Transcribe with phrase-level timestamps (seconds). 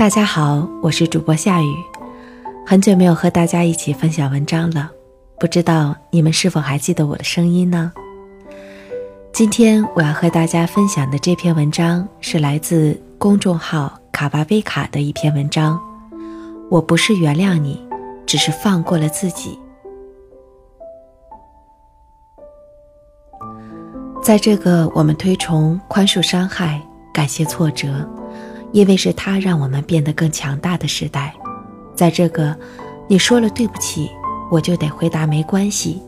[0.00, 1.76] 大家好，我是主播夏雨，
[2.66, 4.90] 很久没有和大家一起分享文章了，
[5.38, 7.92] 不知道你们是否还记得我的声音呢？
[9.30, 15.78] 今天我要和大家分享的这篇文章是来自公众号卡巴威卡的一篇文章。
[16.70, 17.86] 我不是原谅你，
[18.24, 19.58] 只是放过了自己。
[24.22, 26.80] 在这个我们推崇宽恕伤害、
[27.12, 28.08] 感谢挫折。
[28.72, 31.34] 因为是他让我们变得更强大的时代，
[31.94, 32.56] 在这个
[33.08, 34.10] 你说了对不起，
[34.50, 36.00] 我就得回答没关系，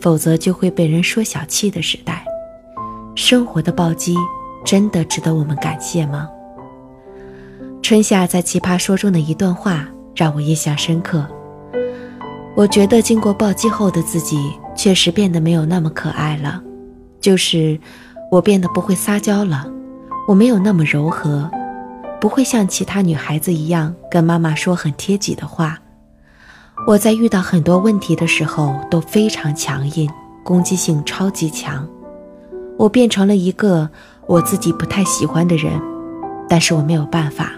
[0.00, 2.24] 否则就会被人说小气的时代，
[3.14, 4.16] 生活的暴击
[4.64, 6.28] 真的值得我们感谢吗？
[7.82, 11.26] 春夏在《奇葩说》中的一段话让我印象深刻。
[12.56, 16.60] 我觉得经过暴击后的自己确实变得没有那么可爱了，
[17.20, 17.78] 就是
[18.30, 19.64] 我变得不会撒娇了，
[20.26, 21.48] 我没有那么柔和。
[22.20, 25.78] 不会像其他女孩子一样跟妈妈说很贴己的话。
[26.86, 30.08] 我在遇到很多问题的时候都非常强硬，
[30.44, 31.86] 攻击性超级强。
[32.76, 33.88] 我变成了一个
[34.26, 35.72] 我自己不太喜欢的人，
[36.48, 37.52] 但是我没有办法。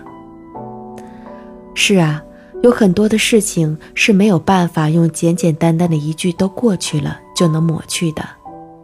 [1.74, 2.22] 是啊，
[2.62, 8.26] 有很多的事情是没有办法用简简单单的一句都过去了就能抹去的，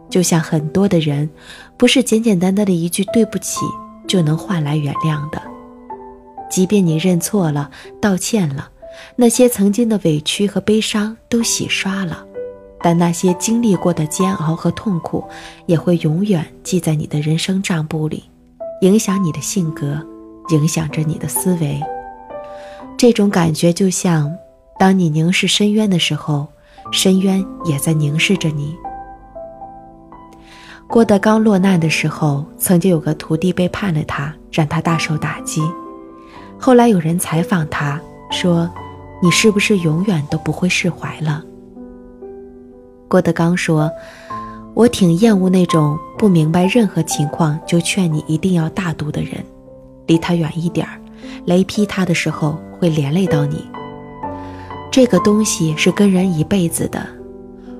[0.09, 1.29] 就像很多的人，
[1.75, 3.61] 不是简简单单的一句对不起
[4.07, 5.41] 就能换来原谅的。
[6.49, 7.69] 即便你认错了、
[8.01, 8.69] 道歉了，
[9.15, 12.25] 那些曾经的委屈和悲伤都洗刷了，
[12.81, 15.23] 但那些经历过的煎熬和痛苦，
[15.65, 18.23] 也会永远记在你的人生账簿里，
[18.81, 20.05] 影响你的性格，
[20.49, 21.81] 影响着你的思维。
[22.97, 24.33] 这种感觉就像，
[24.79, 26.47] 当你凝视深渊的时候，
[26.91, 28.75] 深渊也在凝视着你。
[30.87, 35.61] 郭德纲落难的时候，曾经有个徒弟背叛了他，让他大受打击。
[36.59, 37.99] 后来有人采访他，
[38.31, 38.69] 说
[39.21, 41.43] ：“你是不是永远都不会释怀了？”
[43.07, 43.89] 郭德纲说
[44.73, 49.33] ：“我挺厌恶那种不明白任何情况就劝你一定要大度的人，
[50.07, 50.99] 离他远一点儿，
[51.45, 53.63] 雷劈他的时候会连累到你。
[54.91, 57.07] 这个东西是跟人一辈子的，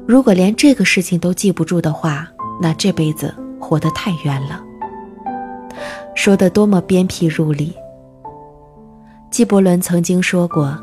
[0.06, 2.28] 如果连这个事情都记不住的话，
[2.62, 4.64] 那这辈子活得太冤了。”
[6.16, 7.74] 说的多么鞭辟入里。
[9.30, 10.76] 纪伯伦曾经说过：“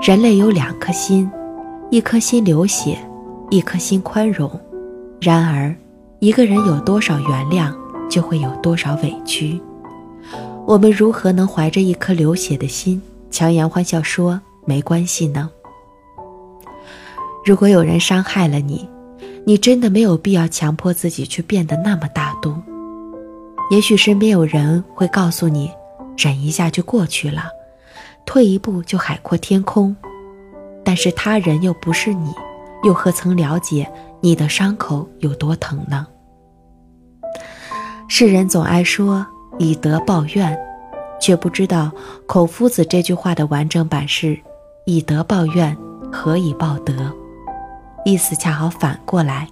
[0.00, 1.30] 人类有两颗心，
[1.90, 2.96] 一颗心流血，
[3.50, 4.48] 一颗心宽容。
[5.20, 5.74] 然而，
[6.20, 7.74] 一个人有多少原谅，
[8.08, 9.60] 就会有多少委屈。
[10.66, 15.50] 我们如何能怀着一颗流血的心，强颜欢笑说没关系呢？
[17.44, 18.88] 如果有人伤害了你，
[19.44, 22.54] 你真的没有必要强迫自己去变得那么大度。
[23.70, 25.70] 也许身边有人会告诉你，
[26.16, 27.48] 忍一下就过去了。”
[28.34, 29.94] 退一步就海阔天空，
[30.84, 32.32] 但是他人又不是你，
[32.82, 33.88] 又何曾了解
[34.20, 36.04] 你的伤口有多疼呢？
[38.08, 39.24] 世人总爱说
[39.60, 40.58] 以德报怨，
[41.20, 41.92] 却不知道
[42.26, 44.36] 孔夫子这句话的完整版是
[44.84, 45.76] 以德报怨，
[46.10, 46.92] 何以报德？
[48.04, 49.48] 意思恰好反过来，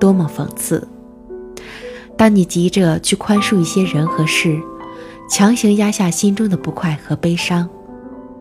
[0.00, 0.88] 多么讽刺！
[2.16, 4.60] 当你急着去宽恕一些人和事，
[5.30, 7.70] 强行压下心中的不快和悲伤。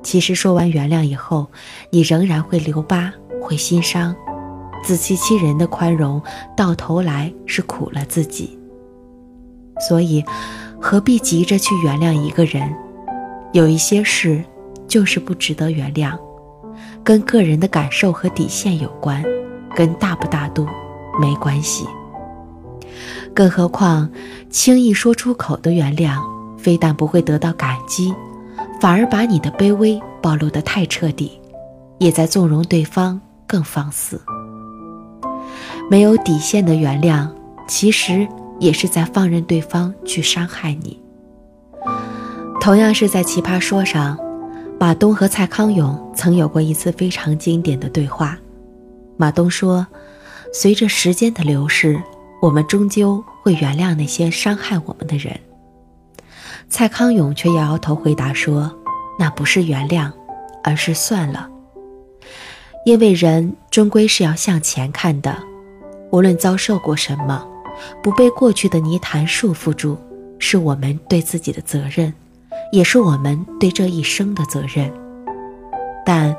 [0.07, 1.45] 其实说完原谅以后，
[1.89, 4.15] 你仍然会留疤，会心伤，
[4.81, 6.23] 自欺欺人的宽容，
[6.55, 8.57] 到头来是苦了自己。
[9.89, 10.23] 所以，
[10.79, 12.73] 何必急着去原谅一个人？
[13.51, 14.41] 有一些事，
[14.87, 16.17] 就是不值得原谅，
[17.03, 19.21] 跟个人的感受和底线有关，
[19.75, 20.65] 跟大不大度
[21.19, 21.85] 没关系。
[23.35, 24.09] 更何况，
[24.49, 26.17] 轻易说出口的原谅，
[26.57, 28.13] 非但不会得到感激。
[28.79, 31.39] 反而把你的卑微暴露得太彻底，
[31.97, 34.21] 也在纵容对方更放肆。
[35.89, 37.29] 没有底线的原谅，
[37.67, 38.27] 其实
[38.59, 40.99] 也是在放任对方去伤害你。
[42.59, 44.17] 同样是在《奇葩说》上，
[44.79, 48.37] 马东和蔡康永曾有过一次非常经典的对话。
[49.15, 49.87] 马东说
[50.53, 51.99] ：“随着时间的流逝，
[52.41, 55.39] 我们终究会原谅那些伤害我们的人。”
[56.69, 58.71] 蔡康永却摇摇头回答说
[59.17, 60.11] ：“那不是原谅，
[60.63, 61.49] 而是算了。
[62.85, 65.35] 因为人终归是要向前看的，
[66.11, 67.45] 无论遭受过什么，
[68.03, 69.97] 不被过去的泥潭束缚住，
[70.39, 72.13] 是我们对自己的责任，
[72.71, 74.91] 也是我们对这一生的责任。
[76.05, 76.35] 但，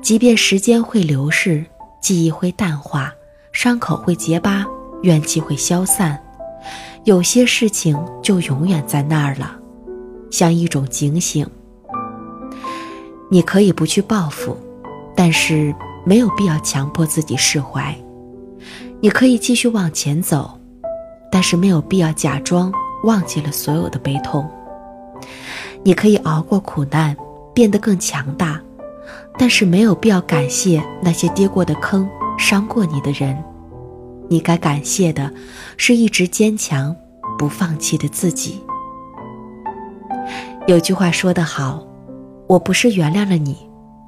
[0.00, 1.64] 即便时间会流逝，
[2.00, 3.12] 记忆会淡化，
[3.52, 4.64] 伤口会结疤，
[5.02, 6.18] 怨气会消散，
[7.04, 9.56] 有些事情就永远在那儿了。”
[10.30, 11.46] 像一种警醒，
[13.28, 14.56] 你可以不去报复，
[15.16, 15.74] 但是
[16.04, 17.94] 没有必要强迫自己释怀。
[19.00, 20.58] 你可以继续往前走，
[21.32, 22.72] 但是没有必要假装
[23.04, 24.48] 忘记了所有的悲痛。
[25.82, 27.16] 你可以熬过苦难，
[27.54, 28.60] 变得更强大，
[29.38, 33.36] 但是没有必要感谢那些跌过的坑、伤过你的人。
[34.28, 35.32] 你该感谢的，
[35.76, 36.94] 是一直坚强、
[37.38, 38.60] 不放弃的自己。
[40.70, 41.84] 有句话说得好。
[42.46, 43.56] 我不是原谅了你，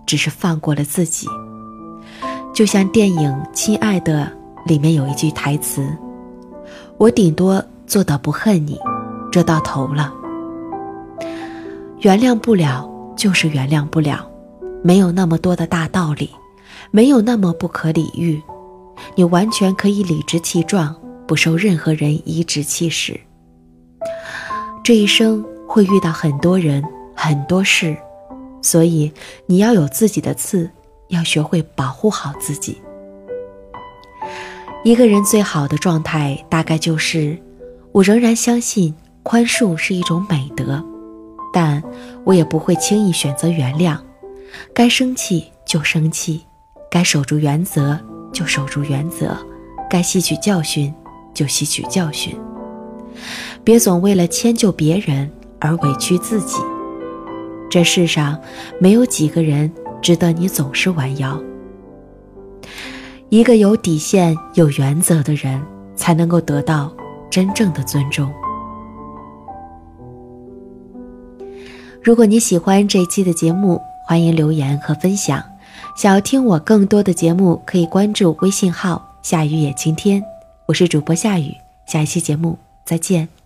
[0.07, 1.27] 只是放过了自己。
[2.55, 4.31] 就像电影《亲爱的》
[4.69, 5.85] 里面有一句台词
[6.99, 8.79] ：“我顶多做到不恨你，
[9.33, 10.15] 这到头了。”
[11.99, 14.25] 原谅不了就是原谅不了，
[14.85, 16.31] 没有那么多的大道理，
[16.93, 18.41] 没有那么不可理喻。
[19.17, 20.95] 你完全可以理直气壮，
[21.27, 23.19] 不受任何人颐指气使。
[24.85, 26.85] 这一生会遇到很多人，
[27.17, 27.97] 很多事。
[28.61, 29.11] 所以，
[29.47, 30.71] 你要有自己的刺，
[31.09, 32.77] 要学会保护好自己。
[34.85, 37.39] 一个人最好的状态，大概就是：
[37.91, 40.85] 我仍然相信宽恕是一种美德，
[41.55, 41.83] 但
[42.25, 43.97] 我也不会轻易选择原谅。
[44.75, 46.45] 该生气就生气，
[46.91, 47.99] 该守住原则
[48.31, 49.35] 就守住原则，
[49.89, 50.93] 该吸取教训
[51.33, 52.39] 就吸取教训。
[53.65, 55.31] 别总为了迁就别人
[55.63, 56.59] 而委屈自己。
[57.71, 58.39] 这世上
[58.79, 59.73] 没有几个人
[60.03, 61.41] 值得你总是弯腰。
[63.31, 65.59] 一个有底线、有原则的人，
[65.97, 66.93] 才能够得到
[67.31, 68.31] 真正的尊重。
[72.03, 75.43] 如果你喜欢这一期的节目，欢迎留言和分享。
[75.97, 80.23] 想要听我更多的节目，可以关注微信号“夏雨也晴天”，
[80.67, 81.55] 我是主播夏雨。
[81.87, 83.42] 下一期节目再见。